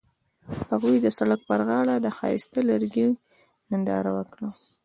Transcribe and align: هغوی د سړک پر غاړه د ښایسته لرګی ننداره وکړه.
هغوی 0.69 0.95
د 1.01 1.07
سړک 1.17 1.39
پر 1.49 1.59
غاړه 1.67 1.95
د 2.01 2.07
ښایسته 2.17 2.59
لرګی 2.69 3.07
ننداره 3.71 4.11
وکړه. 4.17 4.49